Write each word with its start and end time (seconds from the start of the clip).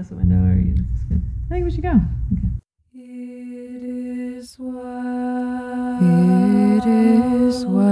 Close 0.00 0.08
the 0.08 0.16
window, 0.16 0.36
or 0.36 0.54
you? 0.56 0.76
This 0.76 0.96
is 0.96 1.02
good. 1.10 1.22
I 1.44 1.48
think 1.52 1.64
we 1.66 1.70
should 1.72 1.82
go. 1.82 2.00
It 2.94 4.40
is 4.40 4.56
well. 4.58 5.98
It 6.00 6.86
is 6.86 7.66
well 7.66 7.89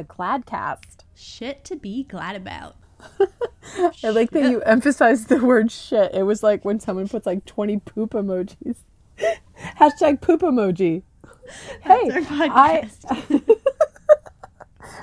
the 0.00 0.14
Gladcast. 0.14 1.04
Shit 1.14 1.64
to 1.66 1.76
be 1.76 2.04
glad 2.04 2.34
about. 2.34 2.76
I 4.02 4.10
like 4.10 4.30
that 4.30 4.50
you 4.50 4.62
emphasized 4.62 5.28
the 5.28 5.44
word 5.44 5.70
shit. 5.70 6.14
It 6.14 6.22
was 6.22 6.42
like 6.42 6.64
when 6.64 6.80
someone 6.80 7.08
puts 7.08 7.26
like 7.26 7.44
20 7.44 7.78
poop 7.80 8.12
emojis. 8.12 8.78
Hashtag 9.78 10.22
poop 10.22 10.40
emoji. 10.40 11.02
Hey, 11.82 12.10
I. 12.30 12.88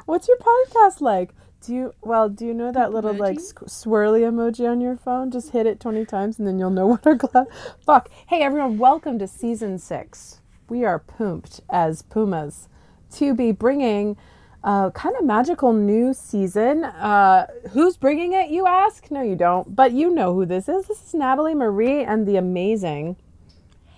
What's 0.06 0.28
your 0.28 0.38
podcast 0.38 1.02
like? 1.02 1.36
Do 1.62 1.73
you 1.73 1.94
well? 2.02 2.30
Do 2.30 2.45
you 2.45 2.54
know 2.54 2.72
that 2.72 2.94
little 2.94 3.14
like 3.14 3.38
squ- 3.38 3.68
swirly 3.68 4.22
emoji 4.22 4.70
on 4.70 4.80
your 4.80 4.95
phone? 4.95 5.30
Just 5.30 5.52
hit 5.52 5.68
it 5.68 5.80
twenty 5.80 6.06
times, 6.06 6.40
and 6.40 6.48
then 6.48 6.58
you'll 6.58 6.70
know 6.70 6.88
what 6.88 7.06
our 7.06 7.16
glad. 7.16 7.48
Fuck. 7.86 8.09
Hey 8.28 8.42
everyone, 8.42 8.78
welcome 8.78 9.20
to 9.20 9.28
season 9.28 9.78
six. 9.78 10.42
We 10.70 10.86
are 10.86 10.98
pooped 10.98 11.62
as 11.70 12.02
pumas 12.04 12.70
to 13.12 13.34
be 13.34 13.52
bringing 13.52 14.18
a 14.64 14.92
kind 14.94 15.16
of 15.18 15.26
magical 15.26 15.74
new 15.74 16.14
season. 16.14 16.84
Uh, 16.84 17.48
who's 17.72 17.98
bringing 17.98 18.34
it? 18.34 18.50
You 18.50 18.66
ask. 18.68 19.09
No, 19.12 19.22
you 19.22 19.36
don't. 19.36 19.76
But 19.76 19.92
you 19.94 20.09
know 20.14 20.34
who 20.34 20.45
this 20.45 20.68
is. 20.68 20.88
This 20.88 21.02
is 21.06 21.14
Natalie 21.14 21.56
Marie 21.56 22.04
and 22.04 22.28
the 22.28 22.38
amazing, 22.38 23.16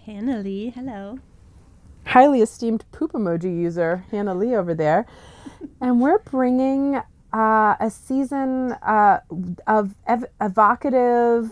Hannah 0.05 0.39
Lee, 0.39 0.69
hello. 0.71 1.19
highly 2.07 2.41
esteemed 2.41 2.83
poop 2.91 3.11
emoji 3.13 3.55
user 3.55 4.05
Hannah 4.11 4.33
Lee 4.35 4.55
over 4.55 4.73
there, 4.73 5.05
and 5.81 6.01
we're 6.01 6.19
bringing 6.19 6.95
uh, 7.31 7.75
a 7.79 7.89
season 7.91 8.71
uh, 8.81 9.19
of 9.67 9.95
ev- 10.07 10.25
evocative, 10.41 11.51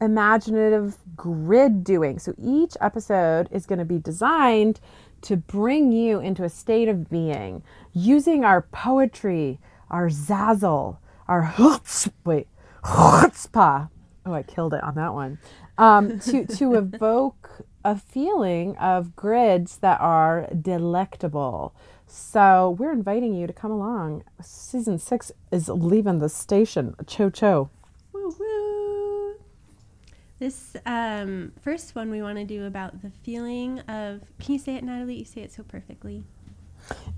imaginative 0.00 0.98
grid 1.16 1.82
doing. 1.82 2.18
So 2.20 2.34
each 2.38 2.76
episode 2.80 3.48
is 3.50 3.66
going 3.66 3.80
to 3.80 3.84
be 3.84 3.98
designed 3.98 4.78
to 5.22 5.36
bring 5.36 5.92
you 5.92 6.20
into 6.20 6.44
a 6.44 6.48
state 6.48 6.88
of 6.88 7.10
being 7.10 7.62
using 7.92 8.44
our 8.44 8.62
poetry, 8.62 9.58
our 9.90 10.08
zazzle, 10.08 10.98
our 11.28 11.54
chutzpah, 11.56 12.12
wait. 12.24 12.46
Oh, 12.84 14.32
I 14.32 14.42
killed 14.42 14.74
it 14.74 14.82
on 14.82 14.94
that 14.96 15.14
one. 15.14 15.38
Um, 15.78 16.18
to 16.20 16.46
to 16.46 16.74
evoke 16.78 17.66
a 17.84 17.96
feeling 17.96 18.76
of 18.78 19.14
grids 19.14 19.76
that 19.78 20.00
are 20.00 20.48
delectable. 20.60 21.74
So 22.08 22.76
we're 22.78 22.92
inviting 22.92 23.34
you 23.34 23.46
to 23.46 23.52
come 23.52 23.70
along. 23.70 24.24
Season 24.42 24.98
six 24.98 25.30
is 25.52 25.68
leaving 25.68 26.18
the 26.18 26.28
station. 26.28 26.94
Cho 27.06 27.30
cho. 27.30 27.70
This 30.38 30.76
um, 30.84 31.52
first 31.62 31.94
one 31.94 32.10
we 32.10 32.20
want 32.20 32.36
to 32.36 32.44
do 32.44 32.66
about 32.66 33.00
the 33.00 33.10
feeling 33.22 33.80
of. 33.80 34.20
Can 34.38 34.52
you 34.54 34.58
say 34.58 34.74
it, 34.74 34.84
Natalie? 34.84 35.18
You 35.18 35.24
say 35.24 35.40
it 35.40 35.52
so 35.52 35.62
perfectly. 35.62 36.24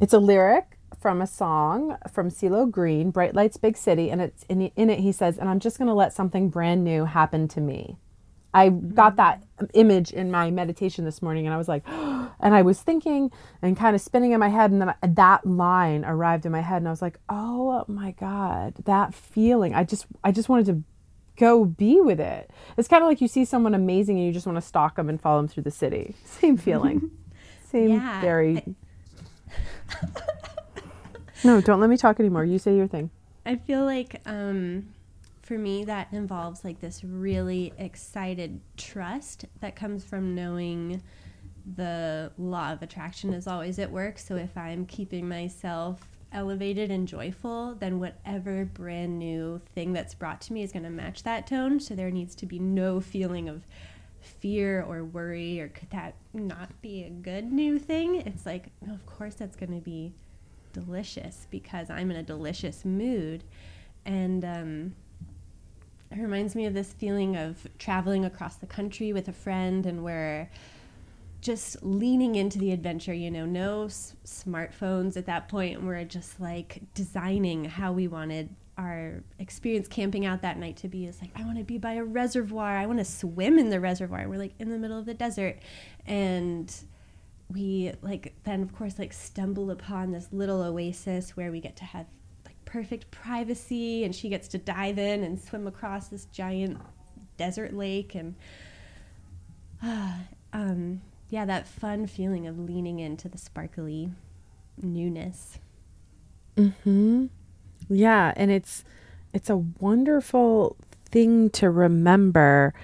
It's 0.00 0.12
a 0.12 0.20
lyric 0.20 0.78
from 1.00 1.20
a 1.20 1.26
song 1.26 1.96
from 2.12 2.30
CeeLo 2.30 2.70
Green, 2.70 3.10
"Bright 3.10 3.34
Lights, 3.34 3.56
Big 3.56 3.76
City," 3.76 4.10
and 4.10 4.20
it's 4.20 4.44
in, 4.44 4.62
in 4.62 4.88
it. 4.88 5.00
He 5.00 5.10
says, 5.10 5.36
"And 5.36 5.48
I'm 5.48 5.58
just 5.58 5.78
going 5.78 5.88
to 5.88 5.94
let 5.94 6.12
something 6.12 6.48
brand 6.48 6.84
new 6.84 7.06
happen 7.06 7.48
to 7.48 7.60
me." 7.60 7.96
I 8.54 8.70
got 8.70 9.16
that 9.16 9.42
image 9.74 10.12
in 10.12 10.30
my 10.30 10.50
meditation 10.50 11.04
this 11.04 11.20
morning, 11.20 11.46
and 11.46 11.52
I 11.52 11.58
was 11.58 11.68
like, 11.68 11.82
and 11.88 12.54
I 12.54 12.62
was 12.62 12.80
thinking 12.80 13.30
and 13.60 13.76
kind 13.76 13.94
of 13.94 14.00
spinning 14.00 14.32
in 14.32 14.40
my 14.40 14.48
head, 14.48 14.70
and 14.70 14.80
then 14.80 14.94
that 15.02 15.44
line 15.44 16.04
arrived 16.04 16.46
in 16.46 16.52
my 16.52 16.60
head, 16.60 16.78
and 16.78 16.88
I 16.88 16.92
was 16.92 17.02
like, 17.02 17.18
oh 17.28 17.84
my 17.88 18.12
god, 18.12 18.74
that 18.84 19.12
feeling! 19.12 19.74
I 19.74 19.82
just, 19.82 20.06
I 20.22 20.30
just 20.30 20.48
wanted 20.48 20.66
to 20.66 20.82
go 21.38 21.64
be 21.64 22.00
with 22.00 22.20
it. 22.20 22.50
It's 22.76 22.88
kind 22.88 23.02
of 23.02 23.08
like 23.08 23.20
you 23.20 23.28
see 23.28 23.44
someone 23.44 23.74
amazing, 23.74 24.18
and 24.18 24.26
you 24.26 24.32
just 24.32 24.46
want 24.46 24.56
to 24.56 24.62
stalk 24.62 24.96
them 24.96 25.08
and 25.08 25.20
follow 25.20 25.38
them 25.38 25.48
through 25.48 25.62
the 25.62 25.70
city. 25.70 26.16
Same 26.24 26.56
feeling. 26.56 27.10
Same 27.70 27.92
Yeah, 27.92 28.20
very. 28.20 28.62
no, 31.44 31.60
don't 31.60 31.80
let 31.80 31.88
me 31.88 31.96
talk 31.96 32.20
anymore. 32.20 32.44
You 32.44 32.58
say 32.58 32.76
your 32.76 32.88
thing. 32.88 33.10
I 33.46 33.56
feel 33.56 33.84
like 33.84 34.20
um, 34.26 34.88
for 35.42 35.56
me 35.56 35.84
that 35.84 36.08
involves 36.12 36.64
like 36.64 36.80
this 36.80 37.02
really 37.02 37.72
excited 37.78 38.60
trust 38.76 39.46
that 39.60 39.76
comes 39.76 40.04
from 40.04 40.34
knowing 40.34 41.02
the 41.76 42.32
law 42.38 42.72
of 42.72 42.82
attraction 42.82 43.32
is 43.32 43.46
always 43.46 43.78
at 43.78 43.90
work. 43.90 44.18
So 44.18 44.36
if 44.36 44.56
I'm 44.56 44.86
keeping 44.86 45.28
myself 45.28 46.00
elevated 46.32 46.90
and 46.90 47.08
joyful, 47.08 47.74
then 47.74 48.00
whatever 48.00 48.64
brand 48.64 49.18
new 49.18 49.60
thing 49.74 49.92
that's 49.92 50.14
brought 50.14 50.40
to 50.42 50.52
me 50.52 50.62
is 50.62 50.72
going 50.72 50.82
to 50.84 50.90
match 50.90 51.22
that 51.22 51.46
tone. 51.46 51.80
So 51.80 51.94
there 51.94 52.10
needs 52.10 52.34
to 52.36 52.46
be 52.46 52.58
no 52.58 53.00
feeling 53.00 53.48
of 53.48 53.62
fear 54.20 54.82
or 54.82 55.04
worry 55.04 55.60
or 55.60 55.68
could 55.68 55.90
that 55.90 56.14
not 56.34 56.80
be 56.82 57.04
a 57.04 57.10
good 57.10 57.52
new 57.52 57.78
thing? 57.78 58.16
It's 58.16 58.44
like, 58.44 58.66
no, 58.86 58.94
of 58.94 59.06
course 59.06 59.34
that's 59.34 59.56
going 59.56 59.72
to 59.72 59.84
be 59.84 60.12
delicious 60.72 61.46
because 61.50 61.90
I'm 61.90 62.10
in 62.10 62.16
a 62.16 62.22
delicious 62.22 62.84
mood. 62.84 63.44
And 64.04 64.44
um, 64.44 64.94
it 66.10 66.18
reminds 66.18 66.54
me 66.54 66.66
of 66.66 66.74
this 66.74 66.92
feeling 66.92 67.36
of 67.36 67.66
traveling 67.78 68.24
across 68.24 68.56
the 68.56 68.66
country 68.66 69.12
with 69.12 69.28
a 69.28 69.32
friend 69.32 69.86
and 69.86 70.04
we're 70.04 70.50
just 71.40 71.82
leaning 71.82 72.34
into 72.34 72.58
the 72.58 72.72
adventure, 72.72 73.14
you 73.14 73.30
know, 73.30 73.46
no 73.46 73.84
s- 73.84 74.14
smartphones 74.24 75.16
at 75.16 75.26
that 75.26 75.48
point. 75.48 75.82
We're 75.82 76.04
just 76.04 76.40
like 76.40 76.82
designing 76.94 77.64
how 77.64 77.92
we 77.92 78.08
wanted 78.08 78.48
our 78.76 79.22
experience 79.38 79.88
camping 79.88 80.24
out 80.26 80.42
that 80.42 80.58
night 80.58 80.76
to 80.78 80.88
be. 80.88 81.06
It's 81.06 81.20
like, 81.20 81.30
I 81.36 81.44
want 81.44 81.58
to 81.58 81.64
be 81.64 81.78
by 81.78 81.94
a 81.94 82.04
reservoir. 82.04 82.76
I 82.76 82.86
want 82.86 82.98
to 82.98 83.04
swim 83.04 83.58
in 83.58 83.70
the 83.70 83.80
reservoir. 83.80 84.28
We're 84.28 84.38
like 84.38 84.54
in 84.58 84.70
the 84.70 84.78
middle 84.78 84.98
of 84.98 85.06
the 85.06 85.14
desert. 85.14 85.58
And 86.06 86.72
we 87.52 87.92
like 88.02 88.34
then 88.44 88.62
of 88.62 88.74
course 88.74 88.98
like 88.98 89.12
stumble 89.12 89.70
upon 89.70 90.12
this 90.12 90.28
little 90.32 90.62
oasis 90.62 91.36
where 91.36 91.50
we 91.50 91.60
get 91.60 91.76
to 91.76 91.84
have 91.84 92.06
like 92.44 92.62
perfect 92.64 93.10
privacy 93.10 94.04
and 94.04 94.14
she 94.14 94.28
gets 94.28 94.48
to 94.48 94.58
dive 94.58 94.98
in 94.98 95.24
and 95.24 95.40
swim 95.40 95.66
across 95.66 96.08
this 96.08 96.26
giant 96.26 96.78
desert 97.36 97.72
lake 97.72 98.14
and 98.14 98.34
um 100.52 101.00
yeah 101.28 101.44
that 101.44 101.66
fun 101.66 102.06
feeling 102.06 102.46
of 102.46 102.58
leaning 102.58 102.98
into 103.00 103.28
the 103.28 103.38
sparkly 103.38 104.10
newness 104.80 105.58
Mm-hmm. 106.58 107.26
Yeah, 107.88 108.32
and 108.36 108.50
it's 108.50 108.84
it's 109.32 109.48
a 109.48 109.56
wonderful 109.56 110.76
thing 111.10 111.50
to 111.50 111.70
remember. 111.70 112.74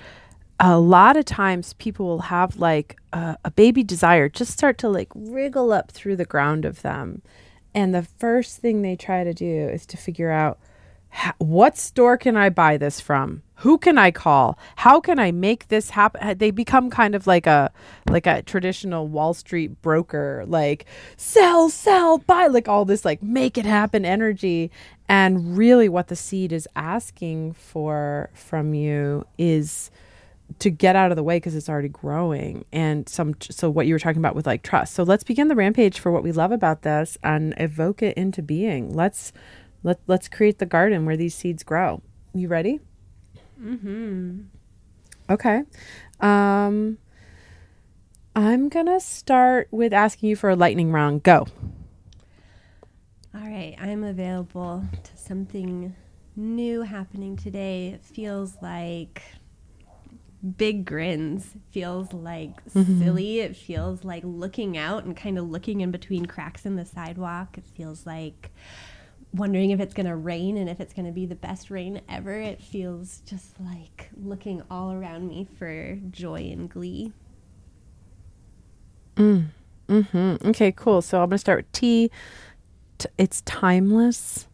A 0.60 0.78
lot 0.78 1.16
of 1.16 1.24
times 1.24 1.72
people 1.74 2.06
will 2.06 2.20
have 2.20 2.56
like 2.56 2.96
a, 3.12 3.36
a 3.44 3.50
baby 3.50 3.82
desire 3.82 4.28
just 4.28 4.52
start 4.52 4.78
to 4.78 4.88
like 4.88 5.08
wriggle 5.14 5.72
up 5.72 5.90
through 5.90 6.16
the 6.16 6.24
ground 6.24 6.64
of 6.64 6.82
them. 6.82 7.22
And 7.74 7.92
the 7.92 8.04
first 8.04 8.58
thing 8.58 8.82
they 8.82 8.94
try 8.94 9.24
to 9.24 9.34
do 9.34 9.68
is 9.68 9.84
to 9.86 9.96
figure 9.96 10.30
out 10.30 10.60
what 11.38 11.76
store 11.76 12.16
can 12.16 12.36
I 12.36 12.50
buy 12.50 12.76
this 12.76 13.00
from? 13.00 13.42
Who 13.58 13.78
can 13.78 13.98
I 13.98 14.10
call? 14.10 14.58
How 14.76 15.00
can 15.00 15.18
I 15.18 15.30
make 15.30 15.68
this 15.68 15.90
happen? 15.90 16.38
They 16.38 16.50
become 16.50 16.90
kind 16.90 17.14
of 17.14 17.26
like 17.26 17.46
a 17.46 17.72
like 18.08 18.26
a 18.26 18.42
traditional 18.42 19.06
Wall 19.06 19.32
Street 19.32 19.80
broker, 19.80 20.44
like 20.46 20.86
sell, 21.16 21.68
sell, 21.68 22.18
buy, 22.18 22.48
like 22.48 22.68
all 22.68 22.84
this 22.84 23.04
like 23.04 23.22
make 23.22 23.56
it 23.56 23.64
happen 23.64 24.04
energy. 24.04 24.70
And 25.08 25.56
really, 25.56 25.88
what 25.88 26.08
the 26.08 26.16
seed 26.16 26.52
is 26.52 26.66
asking 26.74 27.52
for 27.52 28.30
from 28.34 28.74
you 28.74 29.24
is 29.38 29.90
to 30.58 30.70
get 30.70 30.96
out 30.96 31.10
of 31.10 31.16
the 31.16 31.22
way 31.22 31.36
because 31.36 31.54
it's 31.54 31.68
already 31.68 31.88
growing 31.88 32.64
and 32.72 33.08
some 33.08 33.34
so 33.40 33.70
what 33.70 33.86
you 33.86 33.94
were 33.94 33.98
talking 33.98 34.18
about 34.18 34.34
with 34.34 34.46
like 34.46 34.62
trust 34.62 34.94
so 34.94 35.02
let's 35.02 35.24
begin 35.24 35.48
the 35.48 35.54
rampage 35.56 35.98
for 35.98 36.12
what 36.12 36.22
we 36.22 36.32
love 36.32 36.52
about 36.52 36.82
this 36.82 37.16
and 37.24 37.54
evoke 37.56 38.02
it 38.02 38.16
into 38.16 38.42
being 38.42 38.94
let's 38.94 39.32
let, 39.82 39.98
let's 40.06 40.28
create 40.28 40.58
the 40.58 40.66
garden 40.66 41.06
where 41.06 41.16
these 41.16 41.34
seeds 41.34 41.62
grow 41.62 42.02
you 42.34 42.46
ready 42.46 42.78
mm-hmm. 43.64 44.40
Okay. 45.30 45.62
Um 46.20 46.98
i'm 48.36 48.68
gonna 48.68 49.00
start 49.00 49.68
with 49.70 49.92
asking 49.92 50.28
you 50.28 50.36
for 50.36 50.50
a 50.50 50.56
lightning 50.56 50.92
round. 50.92 51.22
Go. 51.22 51.46
All 53.34 53.40
right. 53.40 53.74
I'm 53.80 54.04
available 54.04 54.84
to 55.02 55.16
something 55.16 55.94
new 56.36 56.82
happening 56.82 57.36
today. 57.36 57.88
It 57.88 58.04
feels 58.04 58.56
like 58.62 59.22
big 60.56 60.84
grins. 60.84 61.50
Feels 61.70 62.12
like 62.12 62.60
silly. 62.70 63.40
It 63.40 63.56
feels 63.56 64.04
like 64.04 64.22
looking 64.24 64.76
out 64.76 65.04
and 65.04 65.16
kind 65.16 65.38
of 65.38 65.48
looking 65.48 65.80
in 65.80 65.90
between 65.90 66.26
cracks 66.26 66.66
in 66.66 66.76
the 66.76 66.84
sidewalk. 66.84 67.58
It 67.58 67.64
feels 67.64 68.06
like 68.06 68.52
wondering 69.34 69.70
if 69.70 69.80
it's 69.80 69.94
going 69.94 70.06
to 70.06 70.16
rain 70.16 70.56
and 70.56 70.70
if 70.70 70.80
it's 70.80 70.94
going 70.94 71.06
to 71.06 71.12
be 71.12 71.26
the 71.26 71.34
best 71.34 71.70
rain 71.70 72.00
ever. 72.08 72.32
It 72.32 72.62
feels 72.62 73.20
just 73.26 73.60
like 73.60 74.08
looking 74.16 74.62
all 74.70 74.92
around 74.92 75.28
me 75.28 75.46
for 75.58 75.96
joy 76.10 76.50
and 76.52 76.70
glee. 76.70 77.12
Mm. 79.16 79.46
Mm-hmm. 79.88 80.48
Okay, 80.48 80.72
cool. 80.72 81.02
So 81.02 81.18
I'm 81.18 81.28
going 81.28 81.36
to 81.36 81.38
start 81.38 81.58
with 81.58 81.72
T. 81.72 82.10
T- 82.98 83.08
it's 83.18 83.42
timeless. 83.42 84.46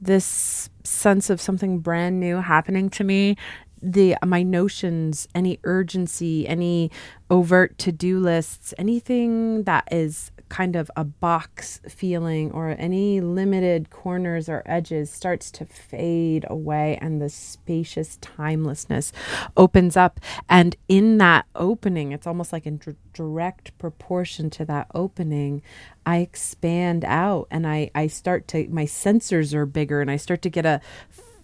This 0.00 0.70
sense 0.84 1.28
of 1.28 1.40
something 1.40 1.80
brand 1.80 2.20
new 2.20 2.36
happening 2.36 2.88
to 2.88 3.04
me 3.04 3.36
the 3.80 4.16
my 4.24 4.42
notions 4.42 5.28
any 5.34 5.58
urgency 5.64 6.48
any 6.48 6.90
overt 7.30 7.78
to-do 7.78 8.18
lists 8.18 8.74
anything 8.78 9.62
that 9.64 9.86
is 9.92 10.30
kind 10.48 10.76
of 10.76 10.90
a 10.96 11.04
box 11.04 11.80
feeling 11.88 12.50
or 12.52 12.70
any 12.78 13.20
limited 13.20 13.90
corners 13.90 14.48
or 14.48 14.62
edges 14.66 15.10
starts 15.10 15.50
to 15.50 15.64
fade 15.64 16.44
away 16.48 16.98
and 17.00 17.20
the 17.20 17.28
spacious 17.28 18.16
timelessness 18.18 19.12
opens 19.56 19.96
up. 19.96 20.20
And 20.48 20.76
in 20.88 21.18
that 21.18 21.46
opening 21.54 22.12
it's 22.12 22.26
almost 22.26 22.52
like 22.52 22.66
in 22.66 22.80
direct 23.12 23.76
proportion 23.78 24.48
to 24.48 24.64
that 24.64 24.86
opening 24.94 25.60
i 26.06 26.18
expand 26.18 27.04
out 27.04 27.48
and 27.50 27.66
i 27.66 27.90
i 27.94 28.06
start 28.06 28.46
to 28.46 28.68
my 28.68 28.84
sensors 28.84 29.52
are 29.52 29.66
bigger 29.66 30.00
and 30.00 30.10
i 30.10 30.16
start 30.16 30.40
to 30.40 30.48
get 30.48 30.64
a 30.64 30.80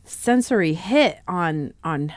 sensory 0.05 0.75
hit 0.75 1.19
on 1.27 1.75
on 1.83 2.12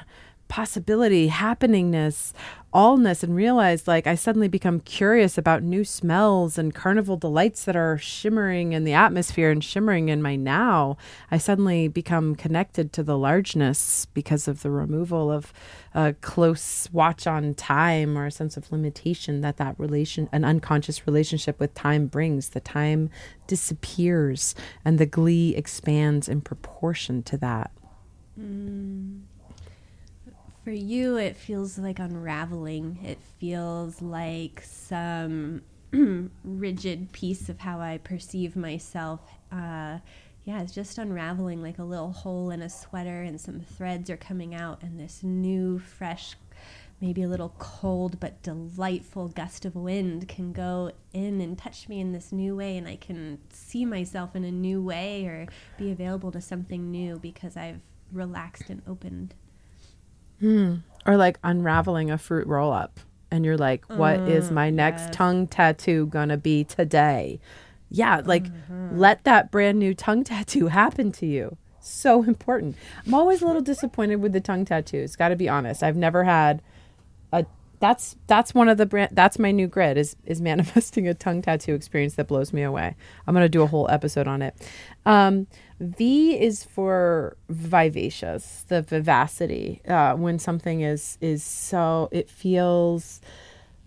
possibility, 0.48 1.30
happeningness, 1.30 2.34
allness, 2.78 3.24
and 3.24 3.36
realize 3.36 3.88
like 3.88 4.06
I 4.06 4.14
suddenly 4.14 4.48
become 4.48 4.82
curious 4.82 5.36
about 5.36 5.64
new 5.64 5.84
smells 5.84 6.60
and 6.60 6.76
carnival 6.76 7.18
delights 7.18 7.66
that 7.66 7.76
are 7.76 7.98
shimmering 7.98 8.74
in 8.74 8.84
the 8.84 8.94
atmosphere 8.94 9.50
and 9.50 9.64
shimmering 9.64 10.10
in 10.10 10.22
my 10.22 10.36
now. 10.36 10.96
I 11.32 11.40
suddenly 11.40 11.88
become 11.88 12.36
connected 12.36 12.94
to 12.94 13.02
the 13.02 13.18
largeness 13.18 14.06
because 14.14 14.48
of 14.48 14.62
the 14.62 14.70
removal 14.70 15.32
of 15.32 15.52
a 15.96 16.14
close 16.22 16.88
watch 16.92 17.26
on 17.26 17.56
time 17.56 18.16
or 18.16 18.28
a 18.28 18.32
sense 18.32 18.58
of 18.58 18.72
limitation 18.72 19.42
that 19.42 19.58
that 19.58 19.74
relation, 19.80 20.30
an 20.32 20.46
unconscious 20.46 21.08
relationship 21.08 21.60
with 21.60 21.74
time 21.74 22.06
brings. 22.06 22.50
The 22.50 22.60
time 22.60 23.10
disappears 23.48 24.54
and 24.86 25.00
the 25.00 25.08
glee 25.08 25.56
expands 25.56 26.30
in 26.30 26.42
proportion 26.42 27.24
to 27.24 27.38
that. 27.38 27.72
Mm 28.40 29.22
for 30.68 30.74
you, 30.74 31.16
it 31.16 31.38
feels 31.38 31.78
like 31.78 31.98
unraveling. 31.98 33.00
It 33.02 33.20
feels 33.40 34.02
like 34.02 34.62
some 34.66 35.62
rigid 36.44 37.14
piece 37.14 37.48
of 37.48 37.58
how 37.58 37.80
I 37.80 38.00
perceive 38.00 38.58
myself. 38.58 39.22
Uh, 39.50 40.00
yeah, 40.44 40.62
it's 40.62 40.74
just 40.74 40.98
unraveling 40.98 41.64
like 41.64 41.80
a 41.80 41.86
little 41.86 42.12
hole 42.12 42.50
in 42.50 42.62
a 42.62 42.70
sweater, 42.70 43.22
and 43.22 43.40
some 43.40 43.62
threads 43.62 44.10
are 44.10 44.18
coming 44.18 44.54
out, 44.54 44.84
and 44.84 45.00
this 45.00 45.24
new, 45.24 45.80
fresh, 45.80 46.36
maybe 47.00 47.24
a 47.24 47.30
little 47.30 47.56
cold 47.60 48.20
but 48.20 48.44
delightful 48.44 49.30
gust 49.30 49.64
of 49.64 49.74
wind 49.74 50.28
can 50.28 50.52
go 50.52 50.92
in 51.14 51.40
and 51.40 51.58
touch 51.58 51.88
me 51.88 52.02
in 52.02 52.12
this 52.12 52.34
new 52.34 52.58
way, 52.58 52.76
and 52.76 52.90
I 52.90 52.98
can 52.98 53.40
see 53.52 53.86
myself 53.86 54.36
in 54.36 54.44
a 54.44 54.52
new 54.52 54.84
way 54.84 55.24
or 55.28 55.48
be 55.78 55.94
available 55.94 56.34
to 56.34 56.42
something 56.42 56.92
new 56.92 57.20
because 57.20 57.56
I've 57.56 57.80
relaxed 58.12 58.70
and 58.70 58.82
opened. 58.86 59.34
Hmm. 60.40 60.76
Or 61.06 61.18
like 61.18 61.40
unraveling 61.44 62.12
a 62.12 62.18
fruit 62.18 62.48
roll 62.48 62.72
up. 62.72 63.00
And 63.30 63.44
you're 63.44 63.58
like, 63.58 63.86
"What 63.90 64.20
mm, 64.20 64.30
is 64.30 64.52
my 64.52 64.70
next 64.70 65.04
yes. 65.04 65.16
tongue 65.16 65.48
tattoo 65.48 66.08
going 66.08 66.30
to 66.30 66.38
be 66.38 66.64
today? 66.64 67.40
Yeah, 67.90 68.22
like 68.24 68.46
mm-hmm. 68.46 68.98
let 68.98 69.24
that 69.24 69.52
brand 69.52 69.80
new 69.80 69.94
tongue 69.94 70.24
tattoo 70.24 70.68
happen 70.68 71.12
to 71.14 71.26
you. 71.26 71.58
So 71.80 72.24
important. 72.24 72.76
I'm 73.06 73.14
always 73.14 73.42
a 73.42 73.48
little 73.48 73.62
disappointed 73.62 74.18
with 74.18 74.34
the 74.34 74.42
tongue 74.42 74.66
tattoos, 74.66 75.16
got 75.16 75.30
to 75.30 75.36
be 75.36 75.50
honest. 75.50 75.84
I've 75.84 75.96
never 75.96 76.24
had 76.24 76.62
that's 77.80 78.16
that's 78.28 78.54
one 78.54 78.70
of 78.70 78.78
the 78.78 78.86
brand 78.86 79.12
that's 79.14 79.38
my 79.38 79.52
new 79.52 79.68
grid 79.68 79.98
is 79.98 80.16
is 80.26 80.42
manifesting 80.42 81.08
a 81.08 81.14
tongue 81.14 81.42
tattoo 81.42 81.74
experience 81.74 82.16
that 82.16 82.28
blows 82.28 82.54
me 82.54 82.64
away. 82.64 82.96
I'm 83.26 83.34
going 83.34 83.46
to 83.46 83.50
do 83.50 83.62
a 83.62 83.68
whole 83.68 83.90
episode 83.90 84.28
on 84.28 84.42
it. 84.42 84.56
Um, 85.06 85.48
V 85.80 86.40
is 86.40 86.64
for 86.64 87.38
vivacious, 87.50 88.66
the 88.68 88.82
vivacity. 88.82 89.82
Uh, 89.88 90.16
when 90.16 90.40
something 90.40 90.82
is 90.82 91.18
is 91.22 91.44
so 91.44 92.10
it 92.12 92.30
feels 92.30 93.22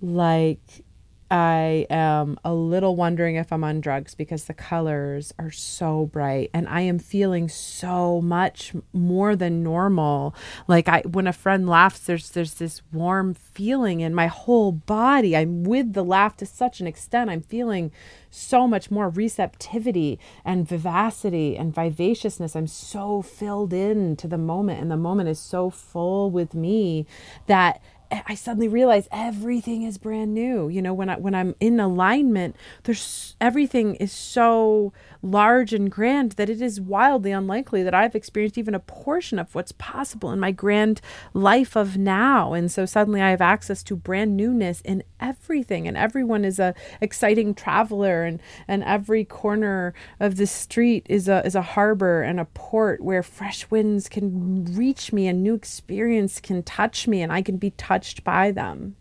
like 0.00 0.84
I 1.31 1.87
am 1.91 2.41
a 2.44 2.53
little 2.53 2.97
wondering 2.97 3.37
if 3.37 3.53
I'm 3.53 3.62
on 3.62 3.81
drugs 3.81 4.17
because 4.17 4.44
the 4.44 4.55
colors 4.55 5.32
are 5.38 5.53
so 5.53 6.06
bright 6.06 6.50
and 6.53 6.69
I 6.69 6.81
am 6.81 6.99
feeling 6.99 7.49
so 7.49 8.21
much 8.21 8.75
more 8.93 9.37
than 9.37 9.62
normal. 9.62 10.35
Like 10.67 10.88
I 10.88 11.03
when 11.03 11.29
a 11.29 11.32
friend 11.32 11.69
laughs 11.69 12.00
there's 12.00 12.31
there's 12.31 12.55
this 12.55 12.82
warm 12.93 13.35
feeling 13.35 14.00
in 14.00 14.12
my 14.12 14.27
whole 14.27 14.73
body. 14.73 15.37
I'm 15.37 15.62
with 15.62 15.93
the 15.93 16.05
laugh 16.05 16.37
to 16.38 16.47
such 16.47 16.81
an 16.81 16.88
extent. 16.88 17.31
I'm 17.31 17.43
feeling 17.43 17.93
so 18.31 18.67
much 18.67 18.91
more 18.91 19.09
receptivity 19.09 20.19
and 20.44 20.67
vivacity 20.67 21.56
and 21.56 21.73
vivaciousness. 21.73 22.56
I'm 22.56 22.67
so 22.67 23.23
filled 23.23 23.73
in 23.73 24.17
to 24.17 24.26
the 24.26 24.38
moment 24.38 24.81
and 24.81 24.91
the 24.91 24.97
moment 24.97 25.29
is 25.29 25.38
so 25.38 25.71
full 25.71 26.29
with 26.33 26.55
me 26.55 27.06
that 27.47 27.81
I 28.11 28.35
suddenly 28.35 28.69
realize 28.69 29.09
everything 29.12 29.83
is 29.83 29.99
brand 29.99 30.35
new. 30.35 30.69
You 30.69 30.83
know, 30.83 30.93
when 30.93 31.09
I 31.09 31.17
when 31.17 31.35
I'm 31.35 31.55
in 31.61 31.79
alignment, 31.79 32.57
there's 32.85 33.37
everything 33.41 33.95
is 33.97 34.12
so 34.12 34.93
large 35.23 35.73
and 35.73 35.91
grand 35.91 36.33
that 36.33 36.51
it 36.51 36.62
is 36.62 36.81
wildly 36.81 37.31
unlikely 37.31 37.83
that 37.83 37.95
I've 37.95 38.15
experienced 38.15 38.59
even 38.59 38.75
a 38.75 38.81
portion 38.81 39.39
of 39.39 39.55
what's 39.55 39.73
possible 39.73 40.33
in 40.33 40.41
my 40.41 40.51
grand 40.51 41.01
life 41.35 41.77
of 41.77 41.97
now. 41.97 42.53
And 42.53 42.71
so 42.71 42.87
suddenly 42.87 43.21
I 43.21 43.31
have 43.31 43.41
access 43.41 43.83
to 43.85 43.97
brand 43.97 44.37
newness 44.37 44.81
in 44.81 45.03
everything 45.21 45.87
and 45.87 45.97
everyone 45.97 46.45
is 46.45 46.59
a 46.59 46.75
exciting 47.01 47.55
traveler 47.55 48.25
and 48.25 48.41
and 48.67 48.83
every 48.85 49.25
corner 49.25 49.93
of 50.19 50.37
the 50.37 50.47
street 50.47 51.07
is 51.09 51.29
a 51.29 51.45
is 51.47 51.55
a 51.55 51.62
harbor 51.62 52.23
and 52.23 52.41
a 52.41 52.47
port 52.47 53.03
where 53.03 53.23
fresh 53.23 53.71
winds 53.71 54.09
can 54.09 54.65
reach 54.75 55.12
me 55.12 55.27
and 55.27 55.43
new 55.43 55.55
experience 55.55 56.41
can 56.41 56.62
touch 56.62 57.07
me 57.07 57.21
and 57.21 57.33
I 57.33 57.43
can 57.43 57.59
be 57.59 57.71
touched 58.00 58.25
by 58.25 58.50
them. 58.50 58.97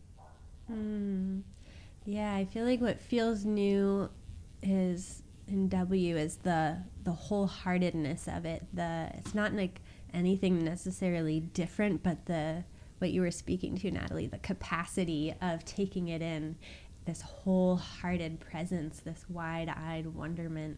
Mm. 0.71 1.43
Yeah, 2.05 2.33
I 2.33 2.45
feel 2.45 2.65
like 2.65 2.81
what 2.81 2.99
feels 2.99 3.45
new 3.45 4.09
is 4.61 5.23
in 5.47 5.69
W 5.69 6.17
is 6.17 6.37
the 6.37 6.77
the 7.03 7.11
wholeheartedness 7.11 8.27
of 8.35 8.45
it. 8.45 8.65
The 8.73 9.09
it's 9.13 9.33
not 9.33 9.53
like 9.53 9.81
anything 10.13 10.63
necessarily 10.63 11.39
different, 11.39 12.03
but 12.03 12.25
the 12.25 12.65
what 12.97 13.11
you 13.11 13.21
were 13.21 13.31
speaking 13.31 13.77
to, 13.77 13.91
Natalie, 13.91 14.27
the 14.27 14.39
capacity 14.39 15.33
of 15.41 15.63
taking 15.63 16.09
it 16.09 16.21
in, 16.21 16.57
this 17.05 17.21
wholehearted 17.21 18.41
presence, 18.41 18.99
this 18.99 19.25
wide-eyed 19.29 20.07
wonderment, 20.07 20.77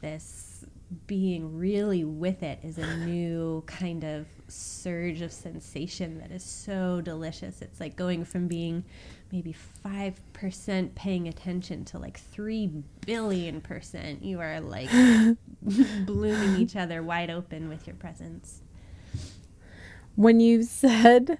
this 0.00 0.64
being 1.06 1.56
really 1.56 2.04
with 2.04 2.42
it 2.42 2.58
is 2.62 2.78
a 2.78 2.96
new 2.98 3.62
kind 3.66 4.02
of 4.04 4.26
surge 4.48 5.20
of 5.20 5.32
sensation 5.32 6.18
that 6.18 6.32
is 6.32 6.42
so 6.42 7.00
delicious. 7.00 7.62
It's 7.62 7.78
like 7.78 7.96
going 7.96 8.24
from 8.24 8.48
being 8.48 8.84
maybe 9.30 9.54
5% 9.84 10.94
paying 10.94 11.28
attention 11.28 11.84
to 11.86 11.98
like 11.98 12.18
3 12.18 12.70
billion 13.06 13.60
percent. 13.60 14.24
You 14.24 14.40
are 14.40 14.60
like 14.60 14.90
blooming 16.06 16.60
each 16.60 16.74
other 16.74 17.02
wide 17.02 17.30
open 17.30 17.68
with 17.68 17.86
your 17.86 17.96
presence. 17.96 18.62
When 20.16 20.40
you 20.40 20.64
said 20.64 21.38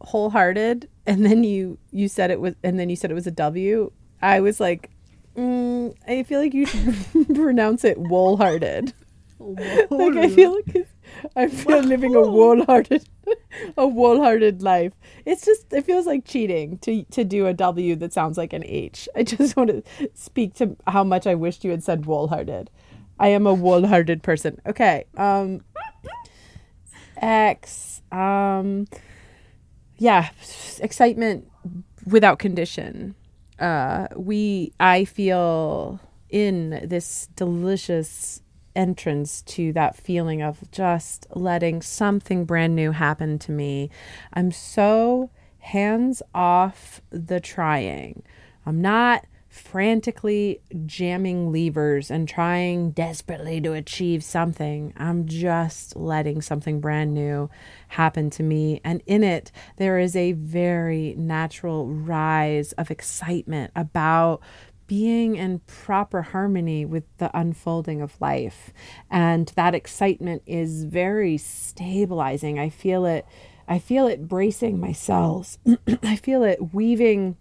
wholehearted 0.00 0.88
and 1.06 1.24
then 1.24 1.42
you 1.42 1.78
you 1.90 2.06
said 2.06 2.30
it 2.30 2.40
was 2.40 2.54
and 2.62 2.78
then 2.78 2.88
you 2.88 2.96
said 2.96 3.10
it 3.10 3.14
was 3.14 3.26
a 3.26 3.32
W, 3.32 3.90
I 4.20 4.40
was 4.40 4.60
like 4.60 4.90
mm, 5.38 5.94
I 6.06 6.22
feel 6.24 6.40
like 6.40 6.54
you 6.54 6.66
should 6.66 6.94
pronounce 7.34 7.84
it 7.84 7.98
wool-hearted. 7.98 8.92
like 9.38 10.16
I 10.16 10.28
feel 10.28 10.54
like 10.54 10.88
I 11.36 11.46
feel 11.46 11.80
living 11.80 12.14
a 12.16 12.24
wholehearted 12.24 13.08
a 13.76 13.88
wholehearted 13.88 14.62
life. 14.62 14.92
It's 15.24 15.44
just 15.44 15.72
it 15.72 15.84
feels 15.84 16.06
like 16.06 16.24
cheating 16.24 16.78
to 16.78 17.04
to 17.04 17.24
do 17.24 17.46
a 17.46 17.54
W 17.54 17.94
that 17.96 18.12
sounds 18.12 18.36
like 18.36 18.52
an 18.52 18.64
H. 18.64 19.08
I 19.14 19.22
just 19.22 19.56
want 19.56 19.70
to 19.70 20.10
speak 20.14 20.54
to 20.54 20.76
how 20.86 21.04
much 21.04 21.26
I 21.26 21.34
wished 21.34 21.64
you 21.64 21.70
had 21.70 21.84
said 21.84 22.04
wholehearted. 22.04 22.70
I 23.20 23.28
am 23.28 23.46
a 23.46 23.54
wholehearted 23.54 24.22
person. 24.22 24.60
Okay. 24.66 25.04
Um 25.16 25.62
X 27.20 28.02
um 28.12 28.86
yeah, 29.98 30.30
excitement 30.80 31.48
without 32.06 32.38
condition. 32.38 33.14
Uh 33.58 34.08
we 34.16 34.72
I 34.78 35.04
feel 35.04 36.00
in 36.30 36.80
this 36.84 37.28
delicious 37.36 38.42
entrance 38.76 39.42
to 39.42 39.72
that 39.72 39.96
feeling 39.96 40.40
of 40.42 40.70
just 40.70 41.26
letting 41.34 41.82
something 41.82 42.44
brand 42.44 42.76
new 42.76 42.92
happen 42.92 43.38
to 43.40 43.50
me. 43.50 43.90
I'm 44.32 44.52
so 44.52 45.30
hands 45.58 46.22
off 46.34 47.02
the 47.10 47.40
trying. 47.40 48.22
I'm 48.64 48.80
not 48.80 49.24
frantically 49.58 50.60
jamming 50.86 51.52
levers 51.52 52.10
and 52.10 52.28
trying 52.28 52.92
desperately 52.92 53.60
to 53.60 53.72
achieve 53.72 54.24
something. 54.24 54.92
I'm 54.96 55.26
just 55.26 55.96
letting 55.96 56.40
something 56.40 56.80
brand 56.80 57.12
new 57.12 57.50
happen 57.88 58.30
to 58.30 58.42
me. 58.42 58.80
And 58.84 59.02
in 59.06 59.22
it, 59.22 59.52
there 59.76 59.98
is 59.98 60.16
a 60.16 60.32
very 60.32 61.14
natural 61.18 61.88
rise 61.88 62.72
of 62.72 62.90
excitement 62.90 63.72
about 63.76 64.40
being 64.86 65.36
in 65.36 65.58
proper 65.60 66.22
harmony 66.22 66.84
with 66.84 67.04
the 67.18 67.30
unfolding 67.38 68.00
of 68.00 68.18
life. 68.20 68.72
And 69.10 69.52
that 69.54 69.74
excitement 69.74 70.42
is 70.46 70.84
very 70.84 71.36
stabilizing. 71.36 72.58
I 72.58 72.70
feel 72.70 73.04
it. 73.04 73.26
I 73.68 73.78
feel 73.78 74.06
it 74.06 74.26
bracing 74.26 74.80
my 74.80 74.92
cells. 74.92 75.58
I 76.02 76.16
feel 76.16 76.42
it 76.42 76.72
weaving 76.72 77.36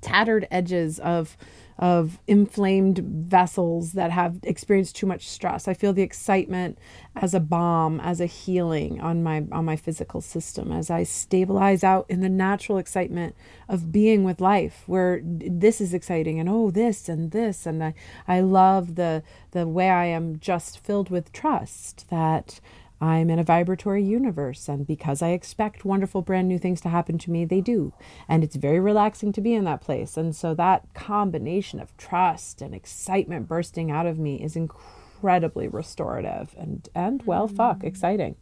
tattered 0.00 0.46
edges 0.50 0.98
of 0.98 1.36
of 1.80 2.18
inflamed 2.26 2.98
vessels 2.98 3.92
that 3.92 4.10
have 4.10 4.38
experienced 4.42 4.94
too 4.94 5.06
much 5.06 5.26
stress. 5.26 5.66
I 5.66 5.72
feel 5.72 5.94
the 5.94 6.02
excitement 6.02 6.78
as 7.16 7.32
a 7.32 7.40
balm, 7.40 8.00
as 8.00 8.20
a 8.20 8.26
healing 8.26 9.00
on 9.00 9.22
my 9.22 9.44
on 9.50 9.64
my 9.64 9.76
physical 9.76 10.20
system 10.20 10.70
as 10.72 10.90
I 10.90 11.04
stabilize 11.04 11.82
out 11.82 12.04
in 12.10 12.20
the 12.20 12.28
natural 12.28 12.76
excitement 12.76 13.34
of 13.66 13.90
being 13.90 14.24
with 14.24 14.42
life 14.42 14.82
where 14.86 15.22
this 15.24 15.80
is 15.80 15.94
exciting 15.94 16.38
and 16.38 16.50
oh 16.50 16.70
this 16.70 17.08
and 17.08 17.30
this 17.30 17.64
and 17.64 17.82
I 17.82 17.94
I 18.28 18.40
love 18.40 18.96
the 18.96 19.22
the 19.52 19.66
way 19.66 19.88
I 19.88 20.04
am 20.04 20.38
just 20.38 20.84
filled 20.84 21.08
with 21.08 21.32
trust 21.32 22.08
that 22.10 22.60
I'm 23.00 23.30
in 23.30 23.38
a 23.38 23.44
vibratory 23.44 24.04
universe, 24.04 24.68
and 24.68 24.86
because 24.86 25.22
I 25.22 25.30
expect 25.30 25.84
wonderful, 25.84 26.20
brand 26.20 26.48
new 26.48 26.58
things 26.58 26.80
to 26.82 26.90
happen 26.90 27.16
to 27.18 27.30
me, 27.30 27.44
they 27.44 27.62
do. 27.62 27.94
And 28.28 28.44
it's 28.44 28.56
very 28.56 28.78
relaxing 28.78 29.32
to 29.32 29.40
be 29.40 29.54
in 29.54 29.64
that 29.64 29.80
place. 29.80 30.16
And 30.18 30.36
so 30.36 30.54
that 30.54 30.92
combination 30.92 31.80
of 31.80 31.96
trust 31.96 32.60
and 32.60 32.74
excitement 32.74 33.48
bursting 33.48 33.90
out 33.90 34.06
of 34.06 34.18
me 34.18 34.42
is 34.42 34.54
incredibly 34.54 35.66
restorative 35.66 36.54
and, 36.58 36.88
and 36.94 37.22
well, 37.24 37.48
mm. 37.48 37.56
fuck, 37.56 37.84
exciting. 37.84 38.36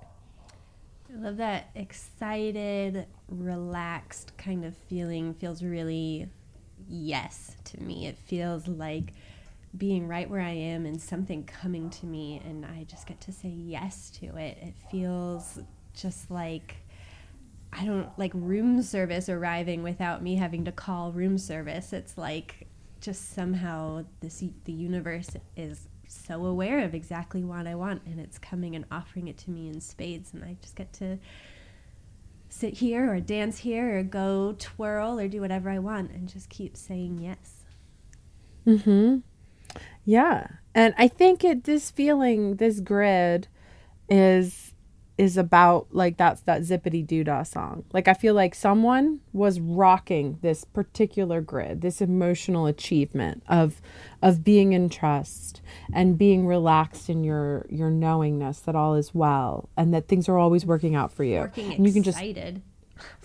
I 0.00 1.20
love 1.20 1.36
that 1.36 1.70
excited, 1.74 3.06
relaxed 3.28 4.36
kind 4.36 4.64
of 4.64 4.76
feeling. 4.76 5.34
Feels 5.34 5.62
really 5.62 6.28
yes 6.88 7.56
to 7.64 7.80
me. 7.80 8.06
It 8.06 8.16
feels 8.16 8.66
like 8.66 9.12
being 9.76 10.06
right 10.06 10.28
where 10.28 10.40
I 10.40 10.50
am 10.52 10.86
and 10.86 11.00
something 11.00 11.44
coming 11.44 11.90
to 11.90 12.06
me 12.06 12.40
and 12.44 12.64
I 12.64 12.84
just 12.84 13.06
get 13.06 13.20
to 13.22 13.32
say 13.32 13.48
yes 13.48 14.10
to 14.20 14.26
it. 14.36 14.58
It 14.60 14.74
feels 14.90 15.58
just 15.94 16.30
like 16.30 16.76
I 17.72 17.84
don't 17.84 18.08
like 18.18 18.30
room 18.34 18.82
service 18.82 19.28
arriving 19.28 19.82
without 19.82 20.22
me 20.22 20.36
having 20.36 20.64
to 20.66 20.72
call 20.72 21.10
room 21.10 21.38
service. 21.38 21.92
It's 21.92 22.16
like 22.16 22.68
just 23.00 23.34
somehow 23.34 24.04
this 24.20 24.42
the 24.64 24.72
universe 24.72 25.30
is 25.56 25.88
so 26.06 26.46
aware 26.46 26.84
of 26.84 26.94
exactly 26.94 27.42
what 27.42 27.66
I 27.66 27.74
want 27.74 28.02
and 28.06 28.20
it's 28.20 28.38
coming 28.38 28.76
and 28.76 28.84
offering 28.92 29.26
it 29.28 29.38
to 29.38 29.50
me 29.50 29.68
in 29.68 29.80
spades 29.80 30.32
and 30.32 30.44
I 30.44 30.56
just 30.62 30.76
get 30.76 30.92
to 30.94 31.18
sit 32.48 32.74
here 32.74 33.12
or 33.12 33.18
dance 33.20 33.58
here 33.58 33.98
or 33.98 34.02
go 34.04 34.54
twirl 34.58 35.18
or 35.18 35.26
do 35.26 35.40
whatever 35.40 35.68
I 35.70 35.80
want 35.80 36.12
and 36.12 36.28
just 36.28 36.48
keep 36.48 36.76
saying 36.76 37.18
yes. 37.18 37.64
Mhm. 38.64 39.22
Yeah. 40.04 40.48
And 40.74 40.94
I 40.98 41.08
think 41.08 41.44
it 41.44 41.64
this 41.64 41.90
feeling, 41.90 42.56
this 42.56 42.80
grid 42.80 43.48
is 44.08 44.74
is 45.16 45.36
about 45.36 45.86
like 45.92 46.16
that's 46.16 46.40
that 46.42 46.62
zippity 46.62 47.06
doodah 47.06 47.46
song. 47.46 47.84
Like 47.92 48.08
I 48.08 48.14
feel 48.14 48.34
like 48.34 48.54
someone 48.54 49.20
was 49.32 49.60
rocking 49.60 50.38
this 50.42 50.64
particular 50.64 51.40
grid, 51.40 51.82
this 51.82 52.00
emotional 52.00 52.66
achievement 52.66 53.42
of 53.48 53.80
of 54.22 54.42
being 54.42 54.72
in 54.72 54.88
trust 54.88 55.62
and 55.92 56.18
being 56.18 56.46
relaxed 56.46 57.08
in 57.08 57.22
your 57.22 57.66
your 57.70 57.90
knowingness 57.90 58.60
that 58.60 58.74
all 58.74 58.96
is 58.96 59.14
well 59.14 59.68
and 59.76 59.94
that 59.94 60.08
things 60.08 60.28
are 60.28 60.38
always 60.38 60.66
working 60.66 60.96
out 60.96 61.12
for 61.12 61.22
you. 61.22 61.40
Working 61.40 61.74
and 61.74 61.86
you 61.86 61.92
can 61.92 62.02
just 62.02 62.18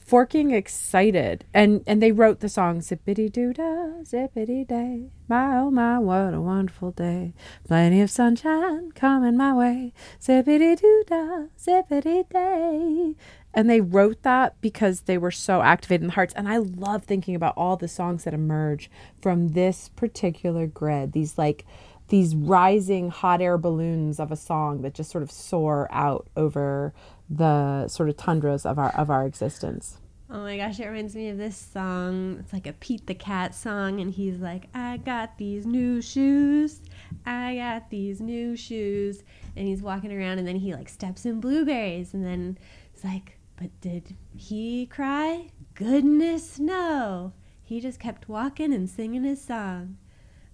forking 0.10 0.50
excited. 0.50 1.46
And 1.54 1.84
and 1.86 2.02
they 2.02 2.12
wrote 2.12 2.40
the 2.40 2.50
song 2.50 2.80
zippity 2.80 3.32
doo 3.32 3.54
dah 3.54 4.02
zippity 4.02 4.68
day. 4.68 5.12
My 5.28 5.58
oh 5.58 5.70
my 5.70 6.00
what 6.00 6.34
a 6.34 6.42
wonderful 6.42 6.90
day. 6.90 7.34
Plenty 7.68 8.02
of 8.02 8.10
sunshine 8.10 8.92
coming 8.94 9.38
my 9.38 9.54
way. 9.54 9.94
Zippity 10.20 10.82
doo 10.82 11.04
dah 11.06 11.44
zippity 11.64 12.28
day. 12.28 13.14
And 13.54 13.70
they 13.70 13.82
wrote 13.82 14.24
that 14.24 14.60
because 14.62 15.02
they 15.02 15.18
were 15.20 15.32
so 15.32 15.62
activated 15.62 16.02
in 16.02 16.08
the 16.08 16.14
hearts. 16.14 16.34
And 16.36 16.50
i 16.50 16.58
love 16.58 17.04
thinking 17.04 17.36
about 17.36 17.54
all 17.56 17.78
the 17.78 17.88
songs 17.88 18.24
that 18.24 18.34
emerge 18.34 18.90
from 19.22 19.50
this 19.50 19.90
particular 19.90 20.66
grid 20.66 21.12
these 21.12 21.38
like 21.38 21.68
these 22.10 22.36
rising 22.36 23.10
hot 23.10 23.42
air 23.42 23.58
balloons 23.58 24.20
of 24.20 24.32
a 24.32 24.36
song 24.36 24.82
that 24.82 24.94
just 24.94 25.12
sort 25.12 25.24
of 25.24 25.32
soar 25.32 25.88
out 25.92 26.28
over 26.36 26.94
the 27.30 27.88
sort 27.88 28.10
of 28.10 28.18
tundras 28.18 28.66
of 28.66 28.78
our 28.78 28.90
of 28.96 29.10
our 29.10 29.26
existence. 29.26 30.00
Oh 30.32 30.44
my 30.44 30.58
gosh, 30.58 30.80
it 30.80 30.86
reminds 30.86 31.16
me 31.16 31.30
of 31.30 31.40
this 31.40 31.58
song. 31.58 32.38
It's 32.40 32.54
like 32.54 32.68
a 32.68 32.74
Pete 32.74 33.08
the 33.08 33.16
Cat 33.16 33.56
song, 33.56 34.00
and 34.00 34.12
he's 34.12 34.38
like, 34.38 34.68
I 34.76 34.98
got 34.98 35.40
these 35.40 35.66
new 35.66 36.04
shoes. 36.04 36.82
I 37.26 37.56
got 37.56 37.90
these 37.90 38.22
new 38.22 38.56
shoes. 38.56 39.24
And 39.56 39.68
he's 39.68 39.82
walking 39.82 40.12
around, 40.12 40.38
and 40.38 40.48
then 40.48 40.58
he 40.58 40.76
like 40.76 40.88
steps 40.88 41.26
in 41.26 41.40
blueberries, 41.40 42.14
and 42.14 42.24
then 42.24 42.60
it's 42.94 43.04
like, 43.04 43.40
but 43.56 43.70
did 43.82 44.16
he 44.36 44.86
cry? 44.86 45.48
Goodness, 45.74 46.60
no. 46.60 47.34
He 47.64 47.82
just 47.82 48.00
kept 48.00 48.30
walking 48.30 48.72
and 48.72 48.88
singing 48.88 49.24
his 49.24 49.42
song. 49.42 49.98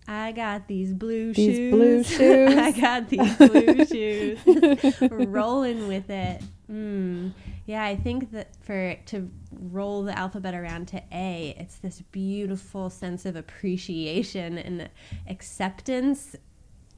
I 0.07 0.31
got 0.31 0.67
these 0.67 0.93
blue 0.93 1.33
these 1.33 1.55
shoes. 1.55 1.71
blue 1.71 2.03
shoes. 2.03 2.57
I 2.57 2.71
got 2.71 3.09
these 3.09 3.35
blue 3.38 3.85
shoes. 3.91 4.39
Rolling 5.01 5.88
with 5.88 6.09
it. 6.09 6.41
Mm. 6.71 7.33
Yeah, 7.65 7.83
I 7.83 7.95
think 7.95 8.31
that 8.31 8.55
for 8.62 8.95
to 9.07 9.29
roll 9.51 10.03
the 10.03 10.17
alphabet 10.17 10.53
around 10.53 10.88
to 10.89 11.01
A, 11.12 11.55
it's 11.57 11.77
this 11.77 12.01
beautiful 12.12 12.89
sense 12.89 13.25
of 13.25 13.35
appreciation 13.35 14.57
and 14.57 14.89
acceptance 15.27 16.35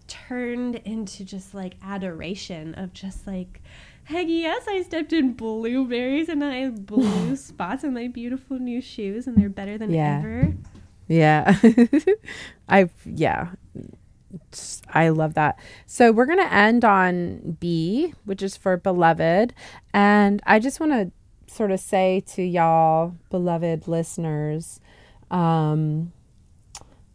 turned 0.07 0.75
into 0.75 1.23
just 1.23 1.53
like 1.53 1.75
adoration 1.83 2.73
of 2.75 2.93
just 2.93 3.27
like 3.27 3.61
heck 4.05 4.25
yes 4.29 4.63
i 4.69 4.81
stepped 4.81 5.11
in 5.11 5.33
blueberries 5.33 6.29
and 6.29 6.43
i 6.45 6.55
have 6.55 6.85
blue 6.85 7.35
spots 7.35 7.83
on 7.83 7.93
my 7.93 8.07
beautiful 8.07 8.57
new 8.57 8.79
shoes 8.81 9.27
and 9.27 9.35
they're 9.35 9.49
better 9.49 9.77
than 9.77 9.91
yeah. 9.91 10.19
ever 10.19 10.53
yeah. 11.07 11.57
I've, 12.69 12.91
yeah. 13.05 13.49
I 14.93 15.09
love 15.09 15.33
that. 15.35 15.59
So 15.85 16.11
we're 16.11 16.25
going 16.25 16.39
to 16.39 16.53
end 16.53 16.83
on 16.83 17.57
B, 17.59 18.13
which 18.25 18.41
is 18.41 18.57
for 18.57 18.77
beloved. 18.77 19.53
And 19.93 20.41
I 20.45 20.59
just 20.59 20.79
want 20.79 20.91
to 20.91 21.11
sort 21.53 21.71
of 21.71 21.79
say 21.79 22.23
to 22.27 22.43
y'all, 22.43 23.15
beloved 23.29 23.87
listeners, 23.87 24.79
um, 25.31 26.11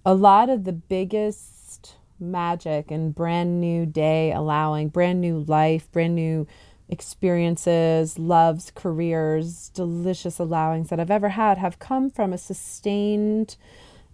a 0.04 0.14
lot 0.14 0.50
of 0.50 0.64
the 0.64 0.72
biggest 0.72 1.96
magic 2.18 2.90
and 2.90 3.14
brand 3.14 3.60
new 3.60 3.84
day 3.84 4.32
allowing, 4.32 4.88
brand 4.88 5.20
new 5.20 5.40
life, 5.40 5.90
brand 5.92 6.14
new 6.14 6.46
experiences, 6.92 8.18
loves, 8.18 8.70
careers, 8.74 9.70
delicious 9.70 10.38
allowings 10.38 10.90
that 10.90 11.00
I've 11.00 11.10
ever 11.10 11.30
had 11.30 11.56
have 11.58 11.78
come 11.78 12.10
from 12.10 12.32
a 12.32 12.38
sustained 12.38 13.56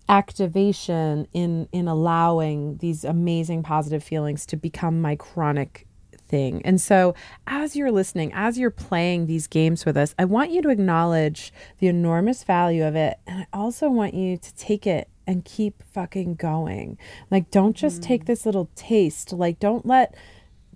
activation 0.08 1.26
in 1.34 1.68
in 1.72 1.86
allowing 1.88 2.78
these 2.78 3.04
amazing 3.04 3.62
positive 3.62 4.02
feelings 4.02 4.46
to 4.46 4.56
become 4.56 5.02
my 5.02 5.16
chronic 5.16 5.86
thing. 6.28 6.62
And 6.64 6.80
so, 6.80 7.14
as 7.46 7.74
you're 7.74 7.90
listening, 7.90 8.32
as 8.32 8.58
you're 8.58 8.70
playing 8.70 9.26
these 9.26 9.48
games 9.48 9.84
with 9.84 9.96
us, 9.96 10.14
I 10.18 10.24
want 10.24 10.52
you 10.52 10.62
to 10.62 10.68
acknowledge 10.68 11.52
the 11.78 11.88
enormous 11.88 12.44
value 12.44 12.84
of 12.84 12.94
it. 12.94 13.18
And 13.26 13.40
I 13.40 13.46
also 13.52 13.90
want 13.90 14.14
you 14.14 14.36
to 14.36 14.54
take 14.54 14.86
it 14.86 15.08
and 15.26 15.44
keep 15.44 15.82
fucking 15.82 16.36
going. 16.36 16.96
Like, 17.30 17.50
don't 17.50 17.76
just 17.76 18.00
mm. 18.00 18.04
take 18.04 18.26
this 18.26 18.46
little 18.46 18.70
taste. 18.76 19.32
Like, 19.32 19.58
don't 19.58 19.84
let, 19.84 20.14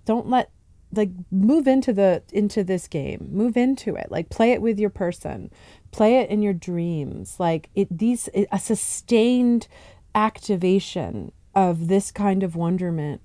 don't 0.05 0.29
let 0.29 0.51
like 0.95 1.09
move 1.31 1.67
into 1.67 1.93
the 1.93 2.23
into 2.31 2.63
this 2.63 2.87
game. 2.87 3.29
Move 3.31 3.57
into 3.57 3.95
it. 3.95 4.07
Like 4.11 4.29
play 4.29 4.51
it 4.51 4.61
with 4.61 4.79
your 4.79 4.89
person. 4.89 5.51
Play 5.91 6.17
it 6.17 6.29
in 6.29 6.41
your 6.41 6.53
dreams. 6.53 7.39
Like 7.39 7.69
it 7.75 7.95
these 7.97 8.29
a 8.51 8.59
sustained 8.59 9.67
activation 10.15 11.31
of 11.55 11.87
this 11.87 12.11
kind 12.11 12.43
of 12.43 12.55
wonderment 12.55 13.21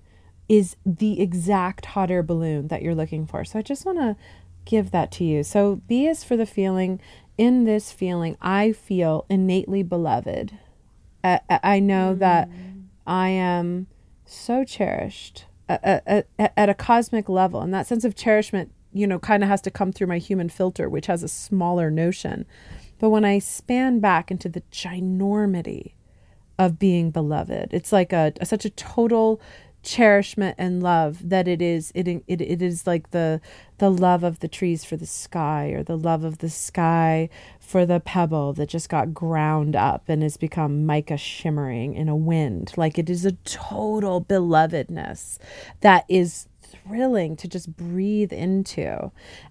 is 0.49 0.77
the 0.85 1.21
exact 1.21 1.87
hot 1.87 2.11
air 2.11 2.23
balloon 2.23 2.69
that 2.69 2.83
you're 2.83 2.95
looking 2.95 3.27
for. 3.27 3.45
So 3.45 3.59
i 3.59 3.63
just 3.63 3.85
want 3.85 3.99
to 3.99 4.17
give 4.65 4.91
that 4.91 5.11
to 5.13 5.25
you. 5.25 5.43
So 5.43 5.77
b 5.87 6.07
is 6.07 6.25
for 6.25 6.37
the 6.37 6.47
feeling. 6.47 7.01
In 7.37 7.65
this 7.65 7.93
feeling 7.93 8.37
i 8.41 8.73
feel 8.73 9.25
innately 9.29 9.83
beloved. 9.83 10.59
I, 11.23 11.41
I 11.49 11.81
know 11.81 12.15
mm. 12.15 12.19
that 12.19 12.49
i 13.07 13.29
am 13.29 13.87
so 14.25 14.65
cherished 14.65 15.47
at, 15.69 16.27
at, 16.39 16.53
at 16.57 16.69
a 16.69 16.75
cosmic 16.75 17.29
level 17.29 17.61
and 17.61 17.73
that 17.73 17.87
sense 17.87 18.05
of 18.05 18.15
cherishment 18.15 18.73
you 18.93 19.07
know 19.07 19.19
kind 19.19 19.43
of 19.43 19.49
has 19.49 19.61
to 19.61 19.71
come 19.71 19.93
through 19.93 20.07
my 20.07 20.19
human 20.19 20.49
filter 20.49 20.89
which 20.89 21.07
has 21.07 21.23
a 21.23 21.29
smaller 21.29 21.91
notion 21.91 22.47
but 22.99 23.11
when 23.11 23.25
i 23.25 23.39
span 23.39 24.01
back 24.01 24.31
into 24.31 24.49
the 24.49 24.63
ginormity 24.73 25.93
of 26.59 26.79
being 26.79 27.11
beloved. 27.11 27.73
It's 27.73 27.93
like 27.93 28.13
a, 28.13 28.33
a 28.41 28.47
such 28.47 28.65
a 28.65 28.71
total 28.71 29.41
cherishment 29.83 30.55
and 30.59 30.83
love 30.83 31.29
that 31.29 31.47
it 31.47 31.63
is 31.63 31.93
it, 31.95 32.09
it 32.09 32.23
it 32.27 32.61
is 32.61 32.87
like 32.87 33.11
the 33.11 33.41
the 33.79 33.91
love 33.91 34.25
of 34.25 34.41
the 34.41 34.49
trees 34.49 34.85
for 34.85 34.97
the 34.97 35.07
sky 35.07 35.69
or 35.69 35.83
the 35.83 35.97
love 35.97 36.25
of 36.25 36.39
the 36.39 36.51
sky 36.51 37.29
for 37.61 37.87
the 37.87 38.01
pebble 38.01 38.53
that 38.53 38.69
just 38.69 38.89
got 38.89 39.15
ground 39.15 39.77
up 39.77 40.09
and 40.09 40.23
has 40.23 40.37
become 40.37 40.85
mica 40.85 41.17
shimmering 41.17 41.95
in 41.95 42.09
a 42.09 42.17
wind. 42.17 42.73
Like 42.77 42.99
it 42.99 43.09
is 43.09 43.25
a 43.25 43.33
total 43.33 44.23
belovedness 44.23 45.39
that 45.81 46.05
is 46.09 46.49
thrilling 46.61 47.37
to 47.37 47.49
just 47.49 47.77
breathe 47.77 48.33
into. 48.33 49.11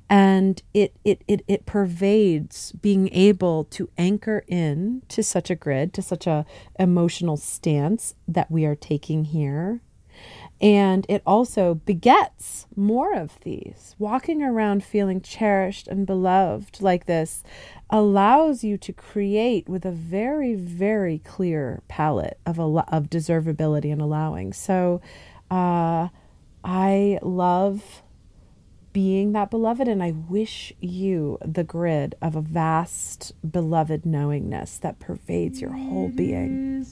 And 0.09 0.61
it 0.73 0.93
it 1.03 1.21
it, 1.27 1.41
it 1.47 1.65
pervades 1.65 2.73
being 2.73 3.09
able 3.13 3.63
to 3.65 3.89
anchor 3.97 4.43
in 4.47 5.03
to 5.09 5.23
such 5.23 5.49
a 5.49 5.55
grid 5.55 5.93
to 5.93 6.01
such 6.01 6.27
a 6.27 6.45
emotional 6.77 7.37
stance 7.37 8.13
that 8.27 8.51
we 8.51 8.65
are 8.65 8.75
taking 8.75 9.25
here 9.25 9.81
and 10.59 11.05
it 11.07 11.21
also 11.25 11.75
begets 11.75 12.65
more 12.75 13.13
of 13.13 13.39
these. 13.41 13.95
Walking 13.99 14.41
around 14.41 14.83
feeling 14.83 15.21
cherished 15.21 15.87
and 15.87 16.05
beloved 16.05 16.81
like 16.81 17.05
this 17.05 17.43
allows 17.89 18.63
you 18.63 18.77
to 18.77 18.91
create 18.91 19.69
with 19.69 19.85
a 19.85 19.91
very, 19.91 20.55
very 20.55 21.19
clear 21.19 21.83
palette 21.87 22.39
of, 22.45 22.57
al- 22.59 22.85
of 22.87 23.09
deservability 23.09 23.91
and 23.91 24.01
allowing. 24.01 24.51
So 24.51 24.99
uh, 25.51 26.09
I 26.63 27.19
love 27.21 28.01
being 28.93 29.33
that 29.33 29.51
beloved, 29.51 29.87
and 29.87 30.01
I 30.01 30.11
wish 30.11 30.73
you 30.81 31.37
the 31.45 31.63
grid 31.63 32.15
of 32.19 32.35
a 32.35 32.41
vast, 32.41 33.31
beloved 33.47 34.07
knowingness 34.07 34.79
that 34.79 34.97
pervades 34.97 35.61
your 35.61 35.71
whole 35.71 36.09
being. 36.09 36.83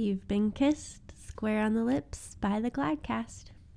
You've 0.00 0.26
been 0.26 0.50
kissed 0.50 1.12
square 1.28 1.60
on 1.60 1.74
the 1.74 1.84
lips 1.84 2.34
by 2.40 2.58
the 2.58 2.70
Gladcast. 2.70 3.50